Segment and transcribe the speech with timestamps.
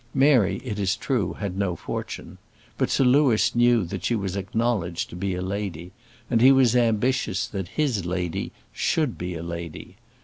[0.15, 2.39] Mary, it is true, had no fortune.
[2.75, 5.91] But Sir Louis knew that she was acknowledged to be a lady;
[6.27, 9.97] and he was ambitious that his "lady" should be a lady.